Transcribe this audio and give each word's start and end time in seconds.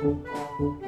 Música 0.00 0.78